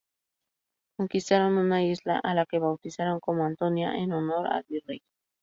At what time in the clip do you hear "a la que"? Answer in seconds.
2.23-2.57